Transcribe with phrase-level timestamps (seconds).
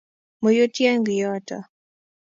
[0.41, 1.57] moyutyen kiyoto.